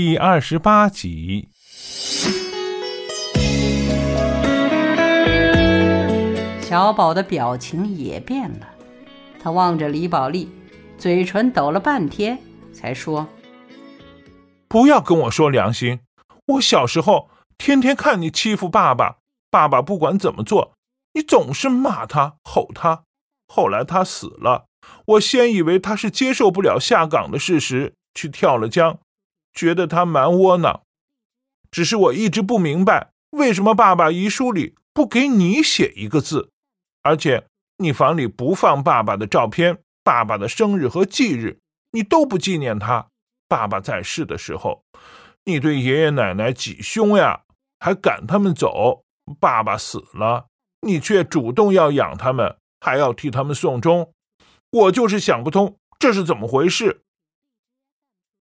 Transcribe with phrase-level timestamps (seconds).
[0.00, 1.48] 第二十八集。
[6.60, 8.68] 小宝的表情也变了，
[9.42, 10.48] 他望着李宝莉，
[10.96, 12.38] 嘴唇抖了半天，
[12.72, 13.26] 才说
[14.70, 15.98] ：“不要跟我说良心，
[16.46, 17.28] 我小时候
[17.58, 19.16] 天天看你欺负爸爸，
[19.50, 20.74] 爸爸不管怎么做，
[21.14, 23.02] 你总是骂他、吼他。
[23.48, 24.66] 后来他死了，
[25.06, 29.00] 我先以为他是接受不了下岗的事实，去跳了江，
[29.58, 30.82] 觉得他蛮窝囊。
[31.72, 36.50] 只是我一直不明白，为什么爸爸遗书里不给你写一个字。”
[37.02, 41.58] 而且你房里不放爸爸的照片，爸爸的生日和忌日
[41.90, 43.08] 你都不纪念他。
[43.48, 44.84] 爸爸在世的时候，
[45.44, 47.40] 你对爷爷奶奶几凶呀，
[47.80, 49.02] 还赶他们走。
[49.40, 50.46] 爸爸死了，
[50.82, 54.12] 你却主动要养他们，还要替他们送终。
[54.70, 57.02] 我就是想不通这是怎么回事。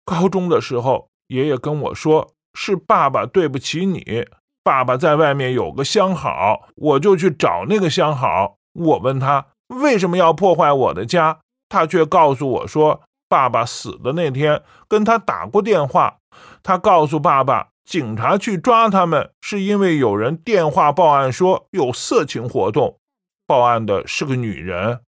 [0.05, 4.27] 高中的时候，爷爷跟我说是爸爸对不起你。
[4.65, 8.57] 爸爸在外面有个相好，我就去找那个相好。
[8.75, 16.19] 我问他为什么要破坏我的家，他却告诉我说，爸爸死的那天跟他打过电话，
[16.63, 22.99] 他告诉爸爸，警察去抓他们是因为有人电话报案说有色情活动，
[23.47, 25.01] 报案的是个女人。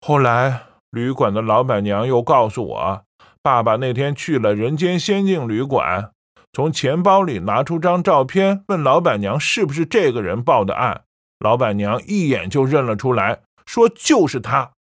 [0.00, 3.04] 后来旅馆的老板娘又告诉我，
[3.42, 6.12] 爸爸那天去了人间仙境旅馆。
[6.52, 11.02] 从钱包里拿出张照片，问老板娘是不是这个人报的案。
[11.40, 14.72] 老板娘一眼就认了出来，说就是他。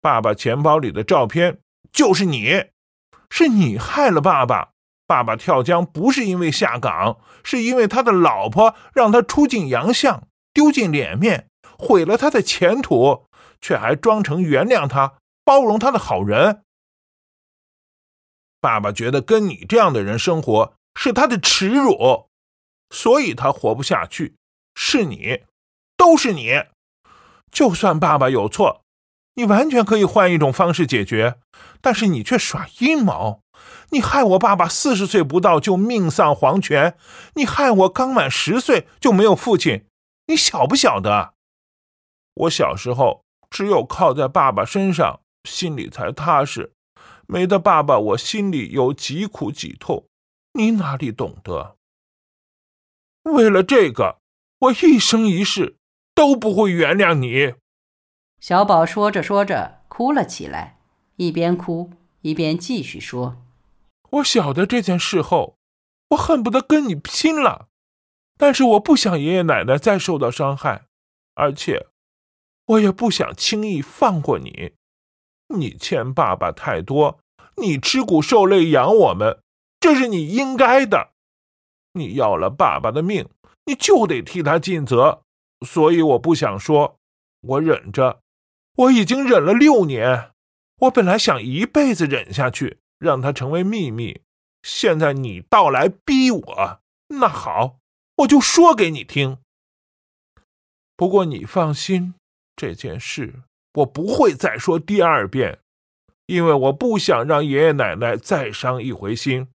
[0.00, 1.58] 爸爸钱包里的照片
[1.92, 2.64] 就是你，
[3.28, 4.70] 是你害了爸爸。
[5.06, 10.22] 爸爸跳江不是因为下岗，是因为他的老婆让他出尽洋相，
[10.54, 13.26] 丢尽脸面，毁了他的前途，
[13.60, 15.14] 却还装成原谅他、
[15.44, 16.62] 包容他的好人。
[18.60, 20.74] 爸爸觉得跟你这样的人生活。
[20.96, 22.28] 是他的耻辱，
[22.90, 24.34] 所以他活不下去。
[24.74, 25.44] 是你，
[25.96, 26.64] 都是你。
[27.50, 28.82] 就算爸爸有错，
[29.34, 31.38] 你完全可以换一种方式解决，
[31.80, 33.40] 但是你却耍阴谋。
[33.90, 36.96] 你害我爸爸四十岁不到就命丧黄泉，
[37.34, 39.86] 你害我刚满十岁就没有父亲。
[40.26, 41.34] 你晓不晓得？
[42.34, 46.72] 我小时候只有靠在爸爸身上，心里才踏实。
[47.30, 50.08] 没的爸爸，我心里有几苦几痛。
[50.54, 51.76] 你哪里懂得？
[53.22, 54.18] 为了这个，
[54.58, 55.76] 我一生一世
[56.12, 57.54] 都不会原谅你。
[58.40, 60.80] 小宝说着说着哭了起来，
[61.16, 61.92] 一边哭
[62.22, 63.40] 一边继续说
[64.10, 65.56] ：“我晓得这件事后，
[66.08, 67.68] 我恨不得跟你拼了，
[68.36, 70.86] 但是我不想爷爷奶奶再受到伤害，
[71.34, 71.86] 而且
[72.66, 74.72] 我也不想轻易放过你。
[75.50, 77.20] 你欠爸爸太多，
[77.56, 79.40] 你吃苦受累养我们。”
[79.80, 81.12] 这是你应该的，
[81.94, 83.26] 你要了爸爸的命，
[83.64, 85.22] 你就得替他尽责。
[85.66, 86.98] 所以我不想说，
[87.40, 88.20] 我忍着，
[88.76, 90.32] 我已经忍了六年。
[90.80, 94.20] 我本来想一辈子忍下去，让它成为秘密。
[94.62, 97.78] 现在你到来逼我，那好，
[98.16, 99.38] 我就说给你听。
[100.94, 102.14] 不过你放心，
[102.54, 103.42] 这件事
[103.74, 105.60] 我不会再说第二遍，
[106.26, 109.48] 因为我不想让爷爷奶奶再伤一回心。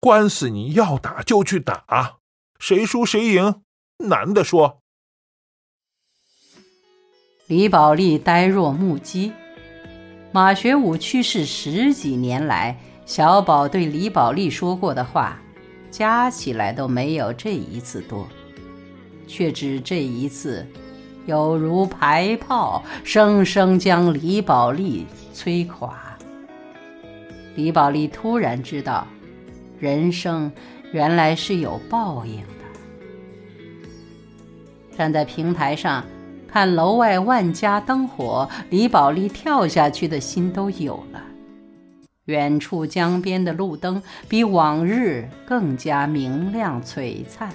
[0.00, 2.18] 官司你要打就去打，
[2.58, 3.62] 谁输谁赢，
[4.08, 4.80] 男的说。
[7.46, 9.32] 李宝莉呆若木鸡。
[10.32, 15.42] 马学武去世十几年来，小宝对李宝莉说过的话，
[15.90, 18.28] 加起来都没有这一次多，
[19.26, 20.64] 却只这一次，
[21.30, 25.96] 有如排炮，生生将李宝莉摧垮。
[27.54, 29.06] 李宝莉突然知道。
[29.78, 30.52] 人生
[30.92, 32.64] 原来是有报应的。
[34.94, 36.04] 站在平台上
[36.46, 41.22] 看楼外万家灯火，李宝莉跳下去的心都有了。
[42.26, 47.50] 远处江边的路灯比往日更加明亮璀璨，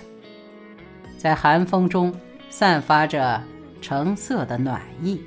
[1.18, 2.12] 在寒风中
[2.50, 3.40] 散发着
[3.86, 5.22] 橙色的暖意。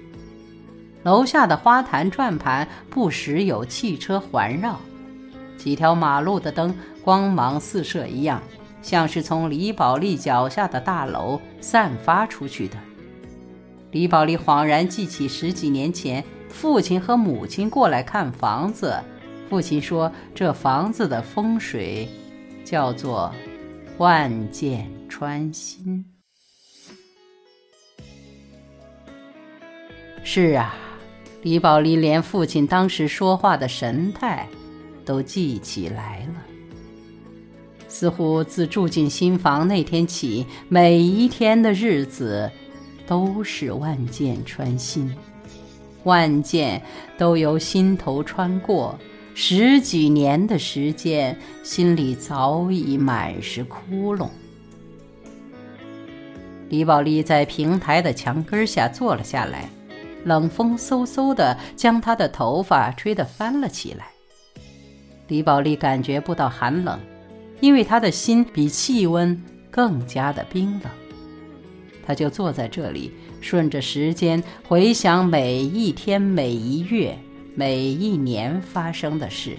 [1.05, 4.77] 楼下的花坛转盘不时有汽车环绕。
[5.57, 6.75] 几条马路的灯
[7.05, 8.43] 光芒四射一样，
[8.83, 12.77] 像是从李宝莉脚下的大楼散发出去的。
[13.93, 18.93] 李宝莉恍然记起十几年前，父亲和母亲过来看房子，
[19.49, 22.09] 父亲说这房子的风水
[22.65, 23.33] 叫做
[23.99, 26.05] “万箭穿心”。
[30.31, 30.77] 是啊，
[31.41, 34.47] 李宝莉连父亲当时说话的神态。
[35.03, 36.35] 都记起来了。
[37.89, 42.51] 似乎自住进新房那天起，每一天的日子
[43.07, 45.11] 都是万箭穿心，
[46.05, 46.83] 万箭
[47.17, 48.99] 都由心头穿过。
[49.35, 54.29] 十几年的时间，心里早已满是窟窿。
[56.69, 59.71] 李宝莉在平台的墙根下坐了下来，
[60.25, 64.07] 冷风嗖嗖地将她的头发吹得翻了起来。
[65.29, 66.99] 李宝莉感觉不到寒冷，
[67.61, 70.93] 因为她的心比气温更加的冰冷。
[72.07, 77.17] 她就坐在这里，顺着时间回想每一天、每一月。
[77.55, 79.57] 每一年发生的事，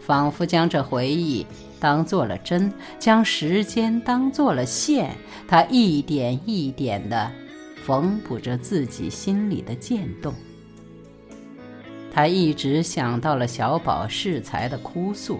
[0.00, 1.46] 仿佛将这回忆
[1.78, 5.14] 当做了针，将时间当做了线，
[5.46, 7.30] 他一点一点地
[7.86, 10.34] 缝补着自己心里的渐冻。
[12.12, 15.38] 他一直想到了小宝适才的哭诉，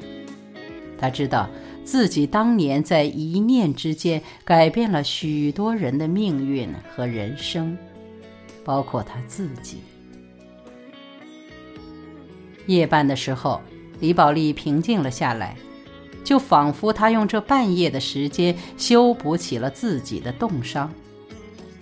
[0.97, 1.51] 他知道
[1.85, 7.77] 自己当年在一念之间改变了许多人的命运和人生，
[8.65, 9.79] 包括他自己。
[12.67, 13.61] 夜半的时候，
[13.99, 15.57] 李宝莉平静了下来，
[16.23, 20.93] 就仿佛她用这半夜的时间修补起了自己的冻伤。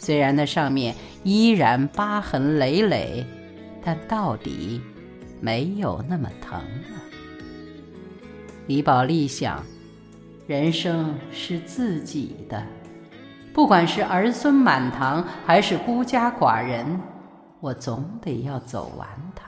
[0.05, 3.25] 虽然那上面依然疤痕累累，
[3.83, 4.79] 但到底
[5.41, 7.01] 没有那么疼了。
[8.67, 9.65] 李宝莉想，
[10.47, 12.63] 人生是自己的，
[13.55, 17.01] 不管是儿孙满堂，还是孤家寡人，
[17.61, 19.47] 我总得要走完它。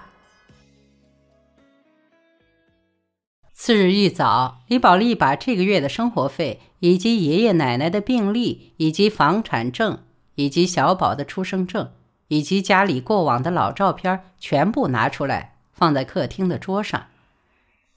[3.52, 9.98] 次日一早，李宝莉把这个月的生活费，以及爷爷奶奶的病历，以及房产证，
[10.36, 11.90] 以及小宝的出生证，
[12.28, 17.06] 以及家里过往的老照片，全部拿出来，放在客厅的桌上。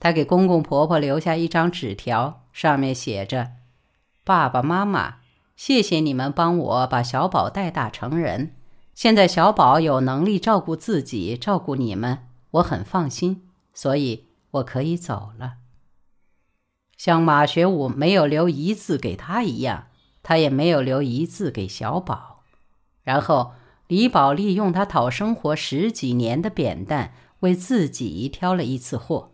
[0.00, 3.52] 她给公公婆婆留下一张纸条，上面写着
[4.24, 5.18] ：“爸爸妈妈，
[5.54, 8.56] 谢谢你们帮我把小宝带大成人。
[8.94, 13.48] 现在小宝有能力照顾自己，照顾你们，我很放心。
[13.72, 15.58] 所以。”我可以走了。
[16.96, 19.86] 像马学武没有留一字给他一样，
[20.24, 22.29] 他也没有留一字给小宝。
[23.10, 23.54] 然后
[23.88, 29.32] 李宝莉用他讨生活十几年的扁担为自己挑了一次货。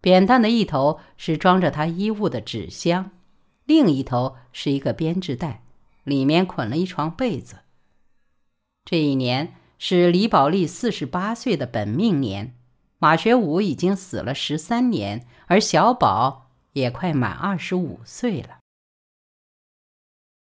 [0.00, 3.12] 扁担的一头是装着他衣物的纸箱，
[3.64, 5.62] 另一头是一个编织袋，
[6.02, 7.58] 里面捆了一床被子。
[8.84, 12.56] 这一年是李宝莉四十八岁的本命年。
[12.98, 18.58] 马学武已经死了十三年，而小宝也快满二十五岁了。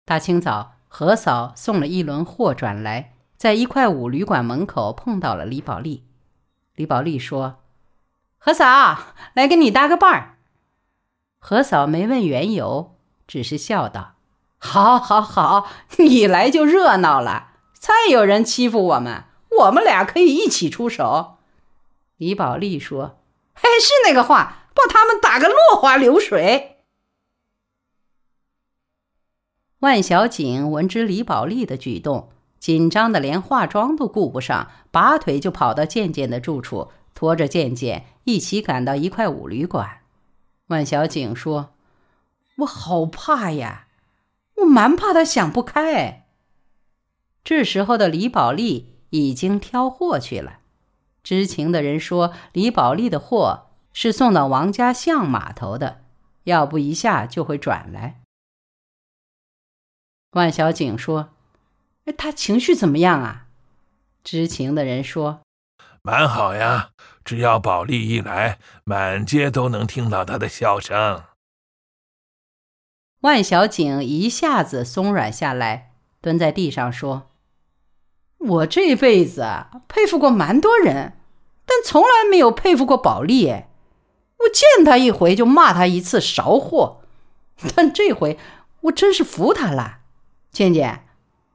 [0.06, 6.04] 大清早，何嫂送了一轮货转来，在一块五旅馆门口碰到了李宝莉。
[6.76, 7.60] 李宝莉说
[8.38, 8.98] ：“何嫂，
[9.34, 10.38] 来跟你搭个伴儿。”
[11.40, 12.96] 何嫂没问缘由，
[13.28, 14.16] 只是笑道
[14.58, 15.68] ：“好，好，好，
[16.00, 17.52] 你来就热闹了。
[17.80, 19.26] 再有人欺负我们，
[19.60, 21.38] 我们俩可以一起出手。”
[22.18, 23.20] 李宝莉说
[23.54, 26.69] ：“嘿，是那个话，把他们打个落花流水。”
[29.80, 32.30] 万小景闻知李宝莉的举动，
[32.60, 40.00] 紧张的连化妆都顾不上，拔腿就跑到健健的住处，拖着健健一起赶到一块五旅馆。
[40.68, 41.70] 万小景说
[42.60, 43.88] ：“我好怕呀，
[44.58, 46.26] 我蛮怕他想不开。”
[47.46, 50.60] 这时候的李宝莉已经挑货去了。
[51.24, 56.02] 知情的人说，李宝莉的货是送到王家巷码头的，
[56.44, 58.20] 要不一下就会转来。
[60.32, 61.30] 万小景说
[62.06, 63.48] ：“哎他情绪怎么样啊？”
[64.24, 65.42] 知情的人说
[66.04, 66.90] ：“蛮好呀，
[67.26, 71.24] 只要宝莉一来，满街都能听到他的笑声。”
[73.22, 77.30] 万小景一下子松软下来，蹲在地上说。
[78.38, 81.18] 我这辈子啊，佩服过蛮多人，
[81.66, 83.48] 但从来没有佩服过宝莉。
[83.50, 87.02] 我见他一回就骂他一次勺货，
[87.76, 88.40] 但这回
[88.84, 89.99] 我真是服他了。
[90.52, 91.06] 倩倩，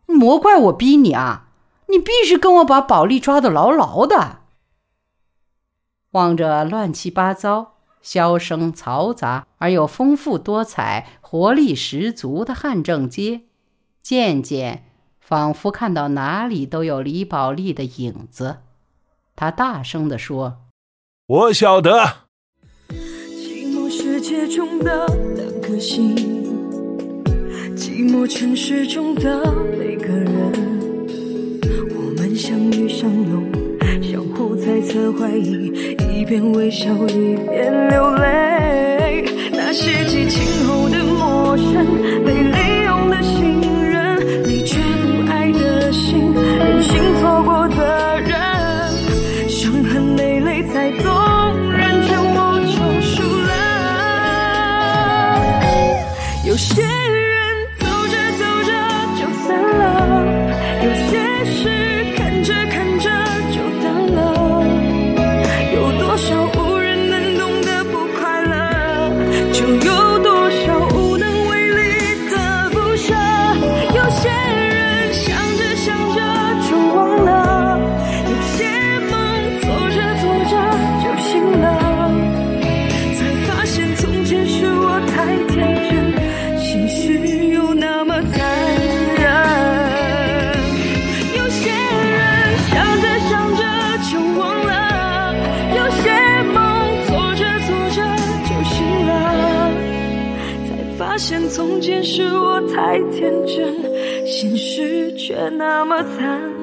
[0.07, 1.49] 莫怪我逼你啊，
[1.89, 4.41] 你必须跟我把宝莉抓得牢牢的。
[6.13, 13.43] 望着乱七八糟、箫声嘈杂而又丰富多彩、活力十足的汉正街，
[14.01, 14.85] 渐渐。
[15.21, 18.59] 仿佛看到哪里都有李宝莉的影子，
[19.35, 20.59] 他大声地说
[21.27, 22.27] ：“我晓得。”
[22.93, 26.44] 寂寞世界中的两颗心，
[27.76, 29.43] 寂寞城市中的
[29.76, 30.52] 每个人
[31.97, 33.52] 我们相遇相拥
[34.00, 42.44] 相互猜测怀疑一边微笑一边流泪那些激情后的陌生被
[101.54, 103.76] 从前是我太天真，
[104.26, 106.53] 现实却那么残忍。